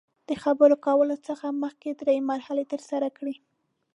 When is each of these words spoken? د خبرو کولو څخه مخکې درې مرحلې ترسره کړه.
د 0.29 0.31
خبرو 0.43 0.75
کولو 0.85 1.15
څخه 1.27 1.47
مخکې 1.63 1.89
درې 2.01 2.17
مرحلې 2.31 2.65
ترسره 2.73 3.07
کړه. 3.17 3.35